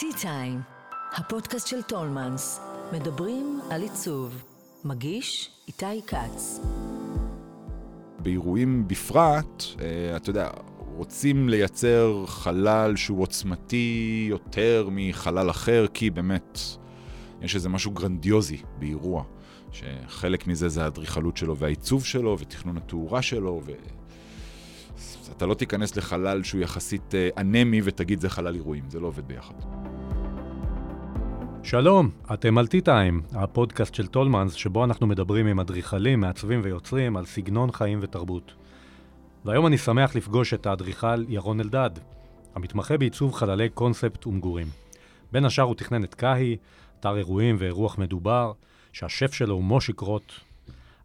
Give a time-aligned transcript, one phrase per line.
[0.00, 0.60] Tea Time,
[1.12, 2.60] הפודקאסט של טולמנס.
[2.92, 4.42] מדברים על עיצוב.
[4.84, 6.60] מגיש איתי כץ.
[8.18, 10.50] באירועים בפרט, אה, אתה יודע,
[10.96, 16.58] רוצים לייצר חלל שהוא עוצמתי יותר מחלל אחר, כי באמת,
[17.42, 19.24] יש איזה משהו גרנדיוזי באירוע,
[19.72, 23.72] שחלק מזה זה האדריכלות שלו והעיצוב שלו ותכנון התאורה שלו, ו...
[25.36, 29.28] אתה לא תיכנס לחלל שהוא יחסית אה, אנמי ותגיד זה חלל אירועים, זה לא עובד
[29.28, 29.54] ביחד.
[31.62, 37.26] שלום, אתם על T-Time, הפודקאסט של טולמנס, שבו אנחנו מדברים עם אדריכלים, מעצבים ויוצרים על
[37.26, 38.52] סגנון חיים ותרבות.
[39.44, 41.90] והיום אני שמח לפגוש את האדריכל ירון אלדד,
[42.54, 44.66] המתמחה בעיצוב חללי קונספט ומגורים.
[45.32, 46.56] בין השאר הוא תכנן את קהי,
[47.00, 48.52] אתר אירועים ואירוח מדובר,
[48.92, 50.32] שהשף שלו הוא מושיק רוט,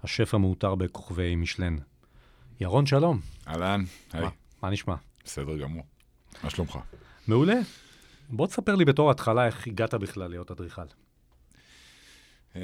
[0.03, 1.75] השף המעוטר בכוכבי משלן.
[2.61, 3.19] ירון, שלום.
[3.47, 3.83] אהלן,
[4.13, 4.21] היי.
[4.23, 4.29] מה,
[4.63, 4.95] מה נשמע?
[5.25, 5.83] בסדר גמור.
[6.43, 6.79] מה שלומך?
[7.27, 7.59] מעולה.
[8.29, 10.81] בוא תספר לי בתור התחלה איך הגעת בכלל להיות אדריכל.
[12.55, 12.61] אמ,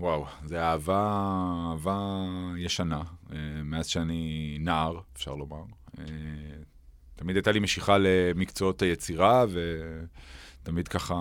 [0.00, 1.22] וואו, זה אהבה,
[1.70, 2.26] אהבה
[2.58, 5.62] ישנה, אה, מאז שאני נער, אפשר לומר.
[5.98, 6.04] אה,
[7.16, 9.44] תמיד הייתה לי משיכה למקצועות היצירה,
[10.62, 11.14] ותמיד ככה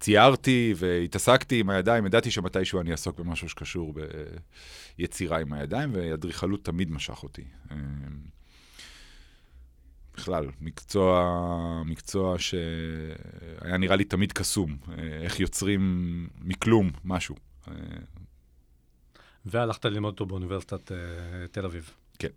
[0.00, 3.94] ציירתי והתעסקתי עם הידיים, ידעתי שמתישהו אני אעסוק במשהו שקשור
[4.98, 7.44] ביצירה עם הידיים, ואדריכלות תמיד משך אותי.
[10.16, 17.34] בכלל, מקצוע, מקצוע שהיה נראה לי תמיד קסום, אה, איך יוצרים מכלום משהו.
[17.68, 17.74] אה,
[19.46, 20.94] והלכת ללמוד אותו באוניברסיטת uh,
[21.52, 21.90] תל אביב.
[22.18, 22.28] כן.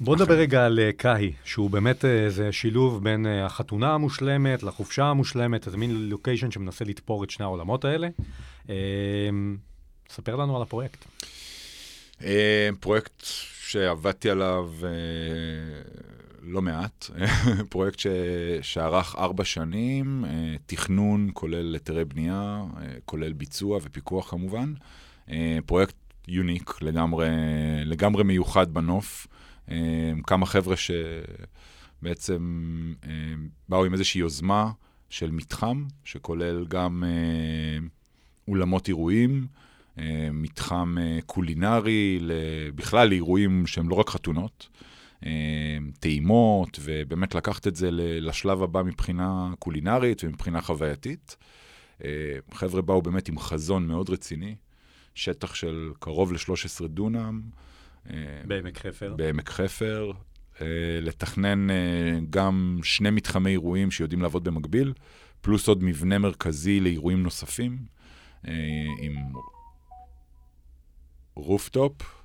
[0.00, 5.76] בוא נדבר רגע על קהי, שהוא באמת איזה שילוב בין החתונה המושלמת לחופשה המושלמת, איזה
[5.76, 8.08] מין לוקיישן שמנסה לתפור את שני העולמות האלה.
[10.10, 11.04] ספר לנו על הפרויקט.
[12.80, 13.22] פרויקט
[13.60, 14.70] שעבדתי עליו
[16.42, 17.10] לא מעט,
[17.70, 18.06] פרויקט ש...
[18.62, 20.28] שארך ארבע שנים, uh,
[20.66, 24.74] תכנון כולל היתרי בנייה, uh, כולל ביצוע ופיקוח כמובן.
[25.28, 25.32] Uh,
[25.66, 25.94] פרויקט
[26.28, 27.28] יוניק, לגמרי,
[27.84, 29.26] לגמרי מיוחד בנוף.
[30.26, 30.74] כמה חבר'ה
[32.02, 32.38] שבעצם
[33.68, 34.70] באו עם איזושהי יוזמה
[35.10, 37.04] של מתחם, שכולל גם
[38.48, 39.46] אולמות אירועים,
[39.98, 42.20] אה, מתחם אה, קולינרי,
[42.74, 44.86] בכלל לאירועים שהם לא רק חתונות, אה,
[46.00, 51.36] טעימות, ובאמת לקחת את זה לשלב הבא מבחינה קולינרית ומבחינה חווייתית.
[52.52, 54.54] חבר'ה באו באמת עם חזון מאוד רציני,
[55.14, 57.42] שטח של קרוב ל-13 דונם.
[58.46, 59.14] בעמק חפר.
[59.16, 60.12] בעמק חפר.
[61.02, 61.66] לתכנן
[62.30, 64.92] גם שני מתחמי אירועים שיודעים לעבוד במקביל,
[65.40, 67.78] פלוס עוד מבנה מרכזי לאירועים נוספים,
[68.44, 69.14] עם
[71.34, 72.21] rooftop, אמ,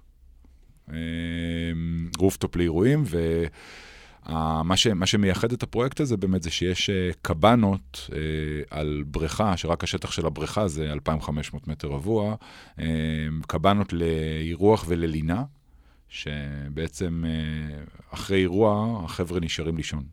[2.18, 8.18] rooftop לאירועים, ומה ש, שמייחד את הפרויקט הזה באמת זה שיש אה, קבנות אה,
[8.70, 12.36] על בריכה, שרק השטח של הבריכה זה 2,500 מטר רבוע,
[13.48, 15.44] קבנות לאירוח וללינה.
[16.10, 20.04] שבעצם אה, אחרי אירוע החבר'ה נשארים לישון.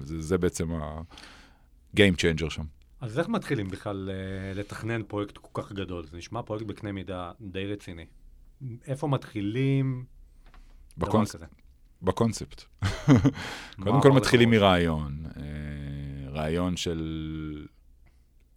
[0.00, 2.64] זה, זה בעצם ה-game changer שם.
[3.00, 4.10] אז איך מתחילים בכלל
[4.54, 6.06] לתכנן פרויקט כל כך גדול?
[6.06, 8.04] זה נשמע פרויקט בקנה מידה די רציני.
[8.86, 10.04] איפה מתחילים
[10.98, 11.36] בקונס...
[12.02, 12.62] בקונספט.
[13.84, 15.24] קודם כל מתחילים מרעיון.
[15.36, 17.66] אה, רעיון של...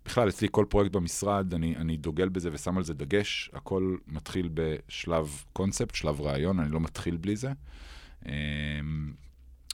[0.05, 3.49] בכלל, אצלי כל פרויקט במשרד, אני, אני דוגל בזה ושם על זה דגש.
[3.53, 7.51] הכל מתחיל בשלב קונספט, שלב רעיון, אני לא מתחיל בלי זה.
[8.25, 8.31] אה,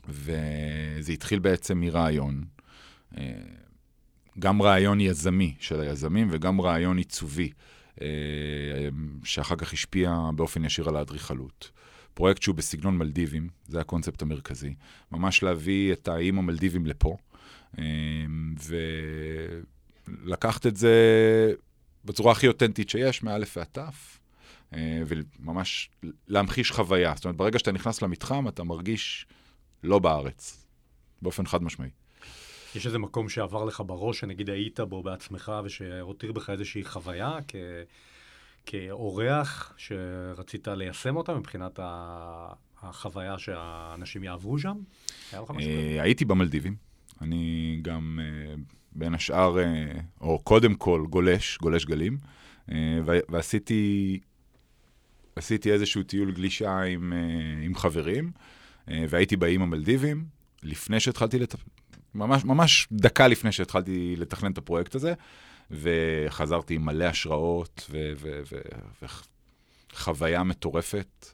[0.08, 2.44] וזה התחיל בעצם מרעיון.
[3.18, 3.42] אה,
[4.40, 7.52] גם רעיון יזמי של היזמים וגם רעיון עיצובי.
[9.24, 11.72] שאחר כך השפיע באופן ישיר על האדריכלות.
[12.14, 14.74] פרויקט שהוא בסגנון מלדיבים, זה הקונספט המרכזי.
[15.12, 17.18] ממש להביא את האיים המלדיבים לפה,
[17.80, 17.84] אה,
[20.08, 20.94] ולקחת את זה
[22.06, 24.20] בצורה הכי אותנטית שיש, מאלף ועד תף,
[24.74, 25.90] אה, וממש
[26.28, 27.14] להמחיש חוויה.
[27.16, 29.26] זאת אומרת, ברגע שאתה נכנס למתחם, אתה מרגיש
[29.84, 30.66] לא בארץ,
[31.22, 31.90] באופן חד משמעי.
[32.76, 37.56] יש איזה מקום שעבר לך בראש, שנגיד היית בו בעצמך, ושהותיר בך איזושהי חוויה כ...
[38.66, 41.80] כאורח שרצית ליישם אותה מבחינת
[42.82, 44.78] החוויה שהאנשים יעברו שם?
[45.34, 46.76] אה, הייתי במלדיבים.
[47.22, 48.56] אני גם אה,
[48.92, 52.18] בין השאר, אה, או קודם כל, גולש, גולש גלים,
[53.30, 54.20] ועשיתי
[55.36, 57.14] עשיתי איזשהו טיול גלישה עם,
[57.64, 58.32] עם חברים,
[58.88, 60.26] והייתי באיים המלדיבים,
[60.64, 61.70] לפני שהתחלתי לטפל,
[62.16, 65.14] ממש, ממש דקה לפני שהתחלתי לתכנן את הפרויקט הזה,
[65.74, 67.90] וחזרתי עם מלא השראות
[69.94, 71.28] וחוויה מטורפת.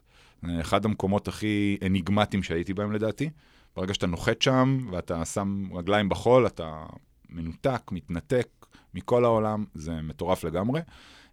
[0.60, 3.30] אחד המקומות הכי אניגמטיים שהייתי בהם לדעתי,
[3.76, 6.84] ברגע שאתה נוחת שם ואתה שם רגליים בחול, אתה
[7.30, 8.48] מנותק, מתנתק
[8.94, 10.80] מכל העולם, זה מטורף לגמרי.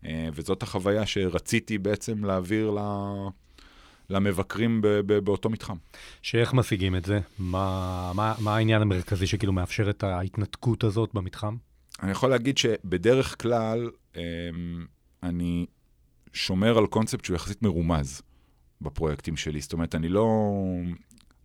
[0.05, 2.79] אה, וזאת החוויה שרציתי בעצם להעביר ל...
[4.09, 5.75] למבקרים ב- ב- באותו מתחם.
[6.21, 7.19] שאיך משיגים את זה?
[7.39, 11.55] מה, מה, מה העניין המרכזי שכאילו מאפשר את ההתנתקות הזאת במתחם?
[12.03, 14.21] אני יכול להגיד שבדרך כלל אמ,
[15.23, 15.65] אני
[16.33, 18.21] שומר על קונספט שהוא יחסית מרומז
[18.81, 19.61] בפרויקטים שלי.
[19.61, 20.51] זאת אומרת, אני לא,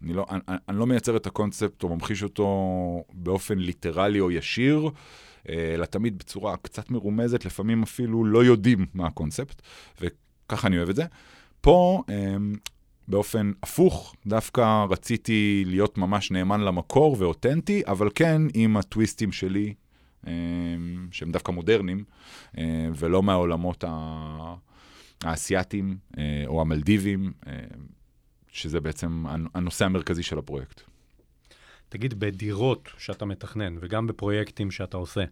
[0.02, 2.46] אני לא, אני, אני לא מייצר את הקונספט או ממחיש אותו
[3.12, 4.90] באופן ליטרלי או ישיר,
[5.48, 9.62] אלא תמיד בצורה קצת מרומזת, לפעמים אפילו לא יודעים מה הקונספט,
[10.00, 11.04] וככה אני אוהב את זה.
[11.60, 12.54] פה, אמ,
[13.08, 19.74] באופן הפוך, דווקא רציתי להיות ממש נאמן למקור ואותנטי, אבל כן עם הטוויסטים שלי,
[21.10, 22.04] שהם דווקא מודרניים,
[22.58, 23.84] אה, ולא מהעולמות
[25.24, 27.52] האסייתיים אה, או המלדיביים, אה,
[28.48, 29.24] שזה בעצם
[29.54, 30.80] הנושא המרכזי של הפרויקט.
[31.88, 35.24] תגיד, בדירות שאתה מתכנן, וגם בפרויקטים שאתה עושה,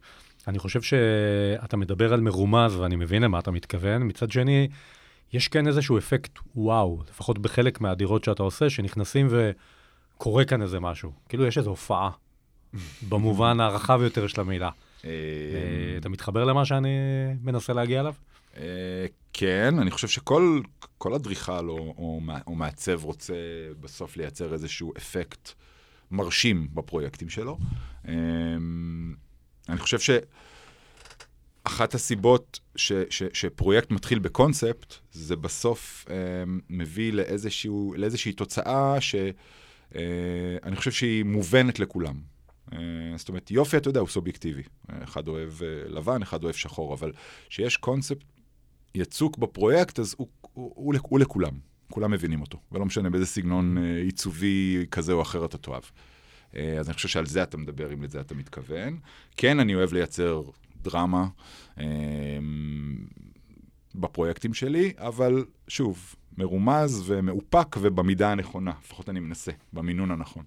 [0.49, 4.03] אני חושב שאתה מדבר על מרומז, ואני מבין למה אתה מתכוון.
[4.03, 4.69] מצד שני,
[5.33, 11.13] יש כן איזשהו אפקט וואו, לפחות בחלק מהדירות שאתה עושה, שנכנסים וקורה כאן איזה משהו.
[11.29, 12.11] כאילו יש איזו הופעה,
[13.09, 14.71] במובן הרחב יותר של המילה.
[15.05, 15.11] אה,
[15.97, 16.89] אתה מתחבר למה שאני
[17.43, 18.15] מנסה להגיע אליו?
[18.57, 18.63] אה,
[19.33, 23.35] כן, אני חושב שכל אדריכל או, או, או מעצב רוצה
[23.81, 25.51] בסוף לייצר איזשהו אפקט
[26.11, 27.59] מרשים בפרויקטים שלו.
[28.09, 28.15] אה,
[29.69, 30.11] אני חושב ש...
[31.65, 36.15] אחת הסיבות ש, ש, שפרויקט מתחיל בקונספט, זה בסוף אה,
[36.71, 39.33] מביא לאיזשהו, לאיזושהי תוצאה שאני
[40.67, 42.15] אה, חושב שהיא מובנת לכולם.
[42.73, 42.79] אה,
[43.17, 44.63] זאת אומרת, יופי, אתה יודע, הוא סובייקטיבי.
[44.89, 47.13] אחד אוהב אה, לבן, אחד אוהב שחור, אבל
[47.49, 48.25] כשיש קונספט
[48.95, 51.71] יצוק בפרויקט, אז הוא, הוא, הוא, הוא, הוא לכולם.
[51.91, 55.83] כולם מבינים אותו, ולא משנה באיזה סגנון אה, עיצובי כזה או אחר אתה תאהב.
[56.57, 58.99] אה, אז אני חושב שעל זה אתה מדבר, אם לזה אתה מתכוון.
[59.37, 60.43] כן, אני אוהב לייצר
[60.83, 61.29] דרמה
[63.95, 70.45] בפרויקטים שלי, אבל שוב, מרומז ומאופק ובמידה הנכונה, לפחות אני מנסה, במינון הנכון.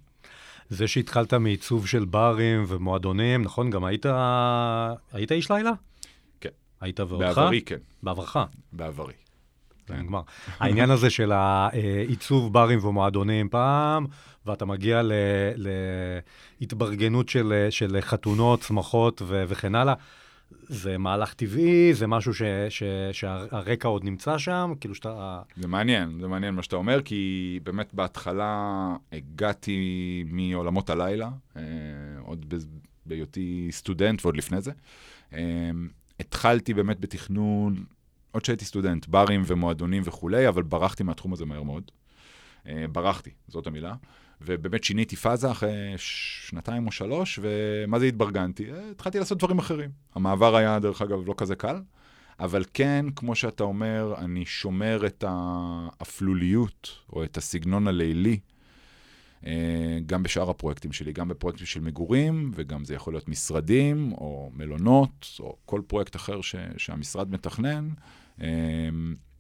[0.74, 3.70] זה שהתחלת מעיצוב של ברים ומועדונים, נכון?
[3.70, 4.06] גם היית,
[5.14, 5.72] היית איש לילה?
[6.42, 6.50] כן.
[6.82, 7.38] היית ואותך?
[7.38, 7.78] בעברי, כן.
[8.04, 8.38] בעברך?
[8.74, 9.14] בעברי.
[9.88, 10.22] זה נגמר.
[10.60, 14.06] העניין הזה של העיצוב ברים ומועדונים פעם,
[14.46, 15.02] ואתה מגיע
[16.62, 19.94] להתברגנות של, של חתונות, שמחות ו- וכן הלאה.
[20.62, 25.42] זה מהלך טבעי, זה משהו ש, ש, שהרקע עוד נמצא שם, כאילו שאתה...
[25.58, 31.62] זה מעניין, זה מעניין מה שאתה אומר, כי באמת בהתחלה הגעתי מעולמות הלילה, אה,
[32.22, 32.54] עוד
[33.06, 34.72] בהיותי סטודנט ועוד לפני זה.
[35.34, 35.72] אה,
[36.20, 37.84] התחלתי באמת בתכנון,
[38.32, 41.92] עוד שהייתי סטודנט, ברים ומועדונים וכולי, אבל ברחתי מהתחום הזה מהר מאוד.
[42.68, 43.94] אה, ברחתי, זאת המילה.
[44.46, 48.72] ובאמת שיניתי פאזה אחרי שנתיים או שלוש, ומה זה התברגנתי?
[48.72, 49.90] אה, התחלתי לעשות דברים אחרים.
[50.16, 51.82] המעבר היה, דרך אגב, לא כזה קל,
[52.40, 58.40] אבל כן, כמו שאתה אומר, אני שומר את האפלוליות, או את הסגנון הלילי,
[59.46, 64.52] אה, גם בשאר הפרויקטים שלי, גם בפרויקטים של מגורים, וגם זה יכול להיות משרדים, או
[64.54, 67.90] מלונות, או כל פרויקט אחר ש, שהמשרד מתכנן.
[68.42, 68.48] אה,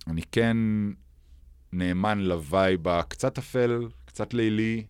[0.07, 0.57] אני כן
[1.73, 4.83] נאמן ל vibe הקצת אפל, קצת לילי,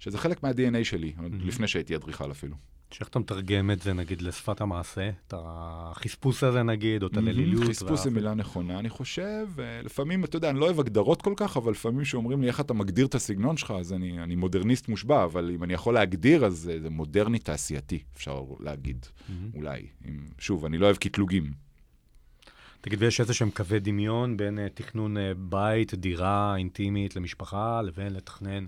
[0.00, 1.22] שזה חלק מה-DNA שלי, mm-hmm.
[1.46, 2.56] לפני שהייתי אדריכל אפילו.
[2.90, 5.10] שאיך אתה מתרגם את זה, נגיד, לשפת המעשה?
[5.26, 7.64] את החספוס הזה, נגיד, או את הליליות?
[7.64, 9.46] חספוס זה מילה נכונה, אני חושב.
[9.58, 12.60] אה, לפעמים, אתה יודע, אני לא אוהב הגדרות כל כך, אבל לפעמים כשאומרים לי איך
[12.60, 16.44] אתה מגדיר את הסגנון שלך, אז אני, אני מודרניסט מושבע, אבל אם אני יכול להגדיר,
[16.44, 19.56] אז זה, זה מודרני תעשייתי, אפשר להגיד, mm-hmm.
[19.56, 19.86] אולי.
[20.08, 21.52] אם, שוב, אני לא אוהב קטלוגים.
[22.80, 28.12] תגיד, ויש איזה שהם קווי דמיון בין uh, תכנון uh, בית, דירה אינטימית למשפחה, לבין
[28.12, 28.66] לתכנן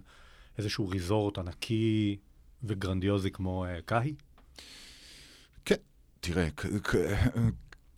[0.62, 2.16] איזשהו ריזורט ענקי
[2.62, 4.14] וגרנדיוזי כמו uh, קאהי?
[5.64, 5.75] כן,
[6.21, 6.49] תראה,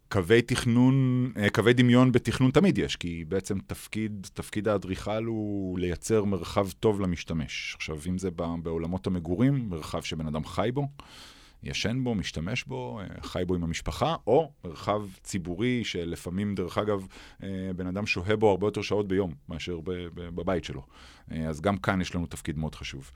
[0.09, 6.71] קווי תכנון, קווי דמיון בתכנון תמיד יש, כי בעצם תפקיד, תפקיד האדריכל הוא לייצר מרחב
[6.71, 7.75] טוב למשתמש.
[7.77, 8.31] עכשיו, אם זה
[8.63, 10.89] בעולמות המגורים, מרחב שבן אדם חי בו,
[11.65, 17.07] ישן בו, משתמש בו, אה, חי בו עם המשפחה, או מרחב ציבורי שלפעמים, דרך אגב,
[17.43, 19.81] אה, בן אדם שוהה בו הרבה יותר שעות ביום מאשר
[20.15, 20.83] בבית שלו.
[21.33, 23.11] אה, אז גם כאן יש לנו תפקיד מאוד חשוב.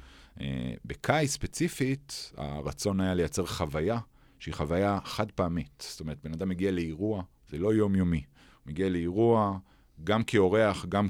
[0.85, 3.99] בקאי ספציפית, הרצון היה לייצר חוויה
[4.39, 5.87] שהיא חוויה חד פעמית.
[5.89, 8.23] זאת אומרת, בן אדם מגיע לאירוע, זה לא יומיומי.
[8.65, 9.59] הוא מגיע לאירוע,
[10.05, 11.09] גם כאורח, גם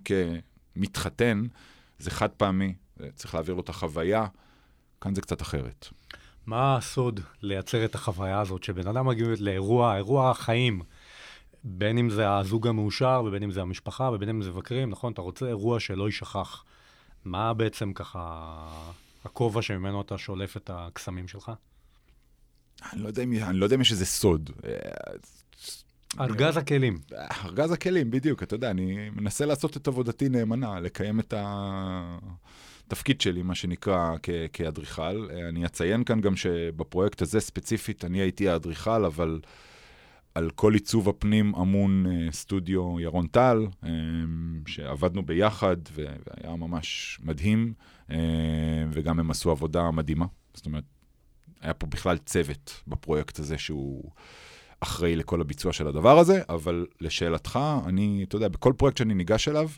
[0.75, 1.47] כמתחתן,
[1.99, 2.75] זה חד פעמי,
[3.15, 4.27] צריך להעביר לו את החוויה.
[5.01, 5.89] כאן זה קצת אחרת.
[6.49, 10.83] מה הסוד לייצר את החוויה הזאת, שבן אדם מגיע לאירוע, אירוע החיים,
[11.65, 15.13] בין אם זה הזוג המאושר, ובין אם זה המשפחה, ובין אם זה מבקרים, נכון?
[15.13, 16.65] אתה רוצה אירוע שלא יישכח.
[17.25, 18.55] מה בעצם ככה
[19.25, 21.53] הכובע שממנו אתה שולף את הקסמים שלך?
[22.93, 24.51] אני לא יודע אם, אני לא יודע אם יש איזה סוד.
[26.21, 26.99] ארגז הכלים.
[27.45, 31.35] ארגז הכלים, בדיוק, אתה יודע, אני מנסה לעשות את עבודתי נאמנה, לקיים את
[32.89, 35.29] התפקיד שלי, מה שנקרא, כ- כאדריכל.
[35.49, 39.41] אני אציין כאן גם שבפרויקט הזה ספציפית אני הייתי האדריכל, אבל
[40.35, 43.91] על כל עיצוב הפנים אמון אה, סטודיו ירון טל, אה,
[44.67, 47.73] שעבדנו ביחד והיה ממש מדהים,
[48.11, 48.17] אה,
[48.91, 50.27] וגם הם עשו עבודה מדהימה.
[50.55, 50.85] זאת אומרת,
[51.61, 54.11] היה פה בכלל צוות בפרויקט הזה שהוא
[54.81, 59.49] אחראי לכל הביצוע של הדבר הזה, אבל לשאלתך, אני, אתה יודע, בכל פרויקט שאני ניגש
[59.49, 59.69] אליו,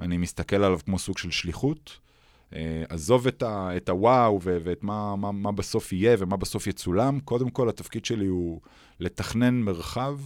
[0.00, 2.07] אני מסתכל עליו כמו סוג של שליחות.
[2.54, 6.66] אה, עזוב את, ה, את הוואו ו- ואת מה, מה, מה בסוף יהיה ומה בסוף
[6.66, 8.60] יצולם, קודם כל התפקיד שלי הוא
[9.00, 10.20] לתכנן מרחב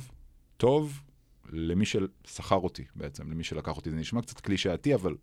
[0.56, 1.00] טוב
[1.52, 3.90] למי ששכר אותי בעצם, למי שלקח אותי.
[3.90, 5.14] זה נשמע קצת קלישאתי, אבל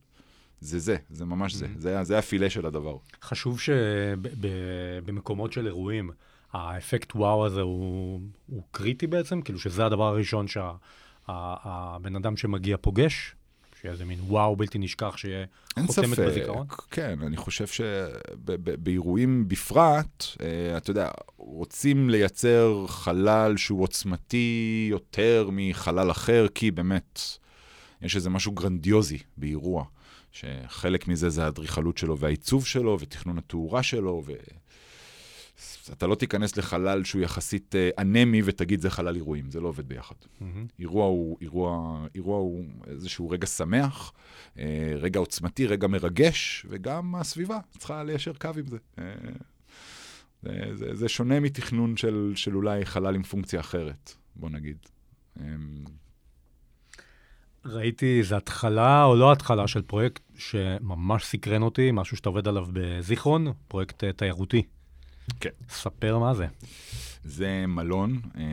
[0.60, 1.68] זה זה, זה ממש זה.
[1.78, 2.98] זה, זה הפילה של הדבר.
[3.22, 6.12] חשוב שבמקומות של אירועים,
[6.54, 9.42] האפקט וואו הזה הוא, הוא קריטי בעצם?
[9.42, 13.36] כאילו שזה הדבר הראשון שהבן אדם שמגיע פוגש?
[13.82, 15.46] שיהיה איזה מין וואו בלתי נשכח, שיהיה
[15.80, 16.68] חותמת ספק, בזיכרון?
[16.92, 26.12] כן, אני חושב שבאירועים בפרט, אה, אתה יודע, רוצים לייצר חלל שהוא עוצמתי יותר מחלל
[26.12, 27.22] אחר, כי באמת,
[28.02, 29.86] יש איזה משהו גרנדיוזי באירוע,
[30.32, 34.34] שחלק מזה זה האדריכלות שלו והעיצוב שלו ותכנון התאורה שלו, ו...
[35.94, 39.88] אתה לא תיכנס לחלל שהוא יחסית אה, אנמי ותגיד זה חלל אירועים, זה לא עובד
[39.88, 40.16] ביחד.
[40.42, 40.66] מהמם.
[40.80, 44.12] אירוע הוא, אירוע, אירוע הוא איזשהו רגע שמח,
[44.60, 48.78] אה, רגע עוצמתי, רגע מרגש, וגם הסביבה צריכה ליישר קו עם זה.
[49.00, 49.04] אה,
[50.44, 54.78] זה, זה, זה שונה מתכנון של, של אולי חלל עם פונקציה אחרת, בוא נגיד.
[55.40, 55.46] אה,
[57.66, 62.66] ראיתי איזו התחלה או לא התחלה של פרויקט שממש סקרן אותי, משהו שאתה עובד עליו
[62.74, 64.64] בזיכרון, פרויקט תיירותי.
[65.40, 65.50] כן.
[65.70, 66.48] ספר מה זה.
[67.24, 68.44] זה מלון אה,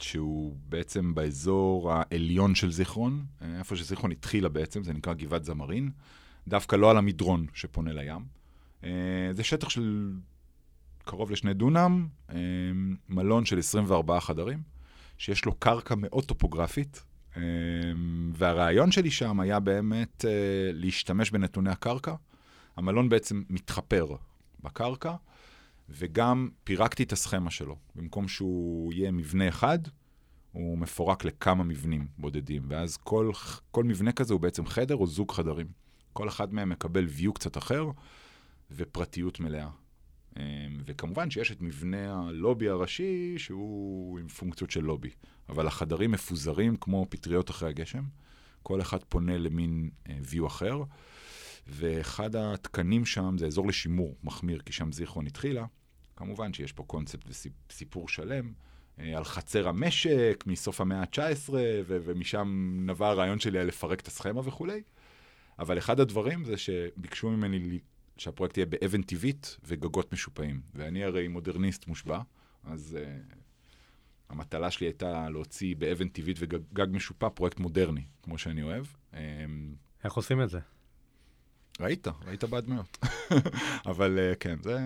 [0.00, 5.90] שהוא בעצם באזור העליון של זיכרון, אה, איפה שזיכרון התחילה בעצם, זה נקרא גבעת זמרין,
[6.48, 8.24] דווקא לא על המדרון שפונה לים.
[8.84, 8.90] אה,
[9.32, 10.12] זה שטח של
[11.04, 12.36] קרוב לשני דונם, אה,
[13.08, 14.62] מלון של 24 חדרים,
[15.18, 17.04] שיש לו קרקע מאוד טופוגרפית,
[17.36, 17.42] אה,
[18.32, 20.30] והרעיון שלי שם היה באמת אה,
[20.72, 22.14] להשתמש בנתוני הקרקע.
[22.76, 24.06] המלון בעצם מתחפר
[24.64, 25.14] בקרקע,
[25.88, 27.76] וגם פירקתי את הסכמה שלו.
[27.94, 29.78] במקום שהוא יהיה מבנה אחד,
[30.52, 33.30] הוא מפורק לכמה מבנים בודדים, ואז כל,
[33.70, 35.66] כל מבנה כזה הוא בעצם חדר או זוג חדרים.
[36.12, 37.84] כל אחד מהם מקבל view קצת אחר
[38.70, 39.68] ופרטיות מלאה.
[40.38, 40.42] אמ,
[40.86, 45.10] וכמובן שיש את מבנה הלובי הראשי, שהוא עם פונקציות של לובי.
[45.48, 48.02] אבל החדרים מפוזרים כמו פטריות אחרי הגשם.
[48.62, 50.82] כל אחד פונה למין אה, view אחר.
[51.66, 55.66] ואחד התקנים שם זה אזור לשימור מחמיר, כי שם זיכרון התחילה.
[56.16, 57.28] כמובן שיש פה קונספט
[57.70, 58.52] וסיפור שלם
[58.98, 64.40] אה, על חצר המשק מסוף המאה ה-19, ו- ומשם נבע הרעיון שלי לפרק את הסכמה
[64.44, 64.82] וכולי.
[65.58, 67.78] אבל אחד הדברים זה שביקשו ממני
[68.16, 70.60] שהפרויקט יהיה באבן טבעית וגגות משופעים.
[70.74, 72.20] ואני הרי מודרניסט מושבע,
[72.64, 73.34] אז uh,
[74.28, 78.84] המטלה שלי הייתה להוציא באבן טבעית וגג משופע פרויקט מודרני, כמו שאני אוהב.
[79.12, 79.16] Um,
[80.04, 80.58] איך עושים את זה?
[81.80, 82.98] ראית, ראית בהדמיות.
[83.90, 84.78] אבל uh, כן, זה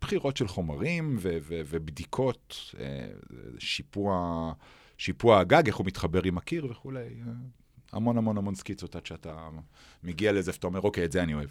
[0.00, 2.78] בחירות של חומרים ו- ו- ובדיקות, uh,
[3.58, 4.52] שיפוע,
[4.98, 7.08] שיפוע הגג, איך הוא מתחבר עם הקיר וכולי.
[7.92, 9.48] המון המון המון סקיצות עד שאתה
[10.02, 11.48] מגיע לזה ואתה אומר, אוקיי, את זה אני אוהב.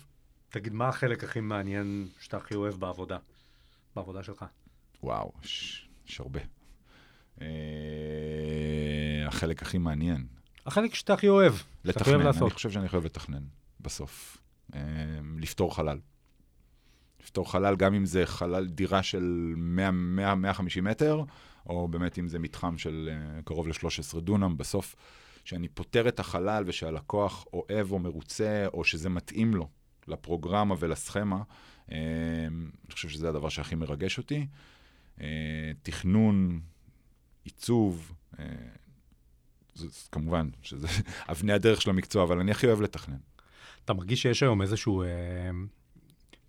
[0.50, 3.18] תגיד, מה החלק הכי מעניין שאתה הכי אוהב בעבודה?
[3.96, 4.46] בעבודה שלך.
[5.04, 5.90] וואו, יש,
[6.20, 6.40] הרבה.
[7.38, 7.42] Uh,
[9.28, 10.26] החלק הכי מעניין.
[10.66, 11.54] החלק שאתה הכי אוהב.
[11.54, 11.66] שאתה
[12.00, 12.42] אוהב לתכנן, לעשות.
[12.42, 13.44] אני חושב שאני חייב לתכנן
[13.82, 14.38] בסוף.
[14.76, 14.80] אה,
[15.38, 16.00] לפתור חלל.
[17.24, 19.54] לפתור חלל, גם אם זה חלל דירה של
[20.78, 21.24] 100-150 מטר,
[21.66, 24.96] או באמת אם זה מתחם של אה, קרוב ל-13 דונם, בסוף,
[25.46, 29.70] שאני פותר את החלל ושהלקוח אוהב או מרוצה, או שזה מתאים לו,
[30.08, 31.42] לפרוגרמה ולסכמה,
[31.92, 31.98] אה,
[32.48, 34.48] אני חושב שזה הדבר שהכי מרגש אותי.
[35.22, 36.60] אה, תכנון,
[37.44, 38.46] עיצוב, אה,
[39.76, 40.88] זה, כמובן, שזה
[41.32, 43.18] אבני הדרך של המקצוע, אבל אני הכי אוהב לתכנן.
[43.86, 45.08] אתה מרגיש שיש היום איזשהו אה,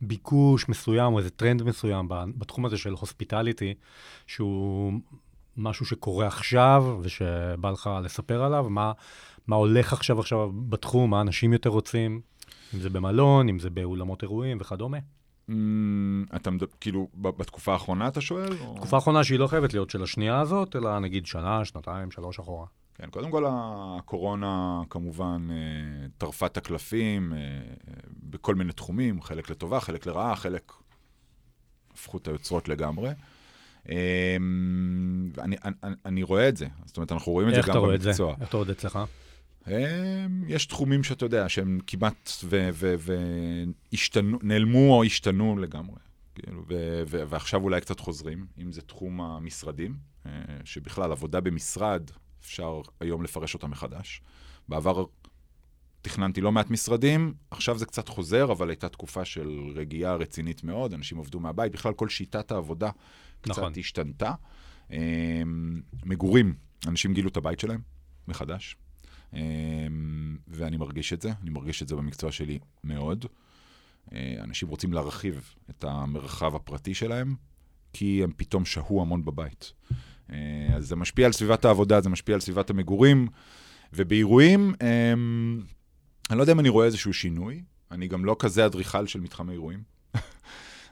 [0.00, 2.08] ביקוש מסוים, או איזה טרנד מסוים
[2.38, 3.74] בתחום הזה של הוספיטליטי,
[4.26, 4.92] שהוא
[5.56, 8.66] משהו שקורה עכשיו, ושבא לך לספר עליו?
[8.70, 8.92] מה,
[9.46, 11.10] מה הולך עכשיו עכשיו בתחום?
[11.10, 12.20] מה אנשים יותר רוצים?
[12.74, 14.98] אם זה במלון, אם זה באולמות אירועים וכדומה.
[15.48, 15.52] Mm,
[16.36, 18.52] אתה מדבר, כאילו, בתקופה האחרונה אתה שואל?
[18.60, 22.38] או- תקופה אחרונה שהיא לא חייבת להיות של השנייה הזאת, אלא נגיד שנה, שנתיים, שלוש
[22.38, 22.66] אחורה.
[22.98, 25.56] כן, קודם כל הקורונה כמובן אה,
[26.18, 27.38] טרפה את הקלפים אה,
[28.22, 30.72] בכל מיני תחומים, חלק לטובה, חלק לרעה, חלק
[31.92, 33.10] הפכו את היוצרות לגמרי.
[33.88, 34.36] אה,
[35.38, 37.84] אני, אני, אני רואה את זה, זאת אומרת, אנחנו רואים את זה גם במקצוע.
[37.84, 38.10] איך אתה רואה את זה?
[38.40, 38.98] איך אתה רואה את זה אצלך?
[40.46, 42.30] יש תחומים שאתה יודע, שהם כמעט
[43.92, 45.96] והשתנו, נעלמו או השתנו לגמרי.
[46.34, 49.96] כאילו, ו- ו- ועכשיו אולי קצת חוזרים, אם זה תחום המשרדים,
[50.64, 54.22] שבכלל עבודה במשרד, אפשר היום לפרש אותה מחדש.
[54.68, 55.04] בעבר
[56.02, 60.94] תכננתי לא מעט משרדים, עכשיו זה קצת חוזר, אבל הייתה תקופה של רגיעה רצינית מאוד,
[60.94, 62.90] אנשים עבדו מהבית, בכלל כל שיטת העבודה
[63.40, 63.72] קצת נכון.
[63.76, 64.32] השתנתה.
[64.90, 66.54] אמ, מגורים,
[66.86, 67.80] אנשים גילו את הבית שלהם
[68.28, 68.76] מחדש,
[69.32, 73.26] אמ, ואני מרגיש את זה, אני מרגיש את זה במקצוע שלי מאוד.
[74.12, 77.34] אה, אנשים רוצים להרחיב את המרחב הפרטי שלהם,
[77.92, 79.72] כי הם פתאום שהו המון בבית.
[80.32, 80.36] אה,
[80.76, 83.28] אז זה משפיע על סביבת העבודה, זה משפיע על סביבת המגורים,
[83.92, 85.60] ובאירועים, אמ,
[86.30, 89.52] אני לא יודע אם אני רואה איזשהו שינוי, אני גם לא כזה אדריכל של מתחמי
[89.52, 89.82] אירועים.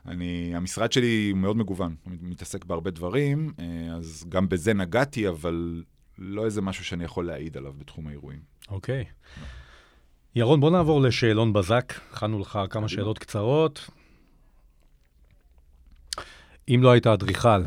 [0.08, 5.82] אני, המשרד שלי מאוד מגוון, הוא מתעסק בהרבה דברים, אה, אז גם בזה נגעתי, אבל
[6.18, 8.40] לא איזה משהו שאני יכול להעיד עליו בתחום האירועים.
[8.68, 9.04] אוקיי.
[9.04, 9.40] Okay.
[10.36, 11.92] ירון, בוא נעבור לשאלון בזק.
[12.12, 13.90] הכנו לך כמה שאלות קצרות.
[16.68, 17.62] אם לא היית אדריכל,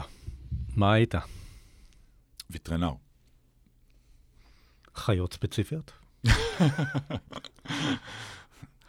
[0.76, 1.16] מה היית?
[2.50, 2.94] ויטרנר.
[4.96, 5.92] חיות ספציפיות?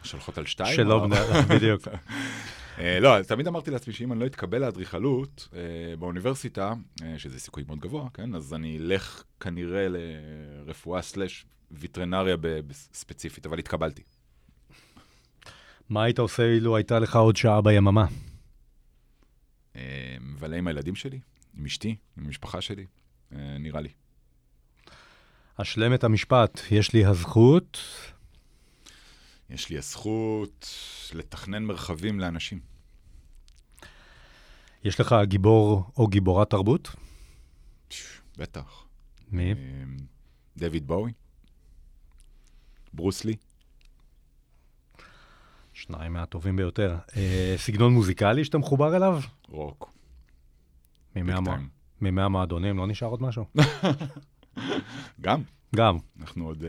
[0.03, 0.75] שולחות על שתיים?
[0.75, 1.87] שלא בני אדם, בדיוק.
[2.77, 7.63] אה, לא, תמיד אמרתי לעצמי שאם אני לא אתקבל לאדריכלות אה, באוניברסיטה, אה, שזה סיכוי
[7.67, 8.35] מאוד גבוה, כן?
[8.35, 12.35] אז אני אלך כנראה לרפואה סלאש ויטרנריה
[12.93, 14.01] ספציפית, אבל התקבלתי.
[15.89, 18.05] מה היית עושה אילו הייתה לך עוד שעה ביממה?
[20.21, 21.19] מבלה עם הילדים שלי,
[21.57, 22.85] עם אשתי, עם המשפחה שלי.
[23.35, 23.89] אה, נראה לי.
[25.55, 27.77] אשלם את המשפט, יש לי הזכות...
[29.49, 30.67] יש לי הזכות
[31.13, 32.59] לתכנן מרחבים לאנשים.
[34.83, 36.95] יש לך גיבור או גיבורת תרבות?
[38.37, 38.83] בטח.
[39.31, 39.51] מי?
[39.51, 39.55] אה,
[40.57, 41.11] דויד בואי,
[42.93, 43.35] ברוס לי.
[45.73, 46.97] שניים מהטובים ביותר.
[47.15, 49.19] אה, סגנון מוזיקלי שאתה מחובר אליו?
[49.47, 49.91] רוק.
[51.15, 51.69] ממי המון.
[52.01, 53.45] מימי המועדונים, לא נשאר עוד משהו?
[55.21, 55.41] גם.
[55.75, 55.97] גם.
[56.19, 56.63] אנחנו עוד...
[56.63, 56.65] uh,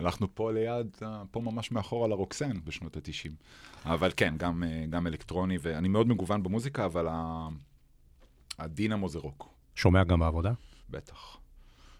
[0.00, 3.30] הלכנו פה ליד, uh, פה ממש מאחור על הרוקסן בשנות ה-90.
[3.84, 7.48] אבל כן, גם, uh, גם אלקטרוני, ואני מאוד מגוון במוזיקה, אבל ה...
[8.58, 9.48] הדינמו זה רוק.
[9.74, 10.52] שומע גם בעבודה?
[10.90, 11.38] בטח.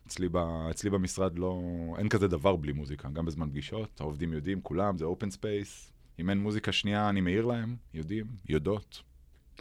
[0.07, 0.37] אצלי, ב,
[0.71, 1.61] אצלי במשרד לא...
[1.99, 5.93] אין כזה דבר בלי מוזיקה, גם בזמן פגישות, העובדים יודעים, כולם, זה open space.
[6.19, 9.03] אם אין מוזיקה שנייה, אני מעיר להם, יודעים, יודעות.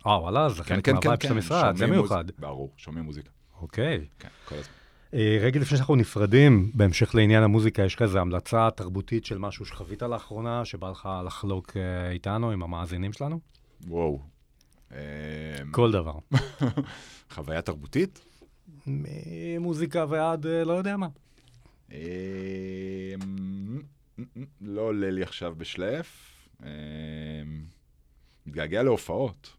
[0.08, 2.26] אה, וואלה, זה חלק מהווייב של המשרד, זה מיוחד.
[2.40, 3.30] ברור, שומעים מוזיקה.
[3.62, 4.06] אוקיי.
[4.20, 4.74] כן, כל הזמן.
[5.14, 9.66] אה, רגע לפני שאנחנו נפרדים, בהמשך לעניין המוזיקה, יש לך איזו המלצה תרבותית של משהו
[9.66, 13.40] שחווית לאחרונה, שבא לך לחלוק אה, איתנו, עם המאזינים שלנו?
[13.88, 14.20] וואו.
[15.72, 16.14] כל דבר.
[17.34, 18.22] חוויה תרבותית?
[19.60, 21.08] מוזיקה ועד לא יודע מה.
[24.62, 26.36] לא עולה לי עכשיו בשלף.
[28.46, 29.56] מתגעגע להופעות.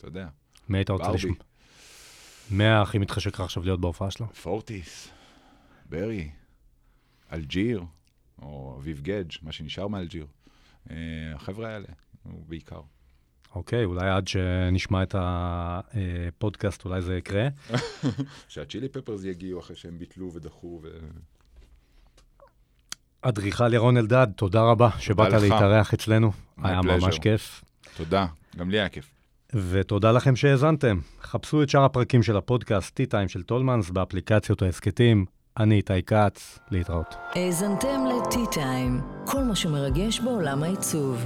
[0.00, 0.28] אתה יודע.
[0.68, 1.34] מי היית רוצה לשמוע?
[2.50, 4.26] מי הכי מתחשק לך עכשיו להיות בהופעה שלו?
[4.26, 5.08] פורטיס,
[5.86, 6.30] ברי,
[7.32, 7.84] אלג'יר,
[8.42, 10.26] או אביב גדג', מה שנשאר מאלג'יר.
[10.90, 10.96] אה,
[11.34, 11.88] החבר'ה האלה,
[12.24, 12.80] בעיקר.
[13.54, 17.48] אוקיי, אולי עד שנשמע את הפודקאסט, אולי זה יקרה.
[18.48, 20.80] שהצ'ילי פפרס יגיעו אחרי שהם ביטלו ודחו.
[20.82, 20.88] ו...
[23.22, 26.32] אדריכל ירון אלדד, תודה רבה שבאת להתארח אצלנו.
[26.62, 27.64] היה ממש כיף.
[27.96, 29.19] תודה, גם לי היה כיף.
[29.54, 30.98] ותודה לכם שהאזנתם.
[31.22, 35.24] חפשו את שאר הפרקים של הפודקאסט T-Time של טולמנס באפליקציות ההסכתים.
[35.58, 37.14] אני איתי כץ, להתראות.
[37.34, 41.24] האזנתם ל-T-Time, כל מה שמרגש בעולם העיצוב.